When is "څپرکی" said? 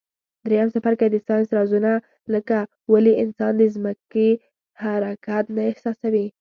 0.73-1.07